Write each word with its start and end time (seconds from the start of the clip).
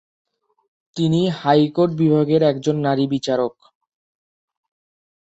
তিনি 0.97 1.21
হাইকোর্ট 1.39 1.91
বিভাগের 1.95 2.41
একজন 2.43 2.75
নারী 2.85 3.05
বিচারক। 3.07 3.55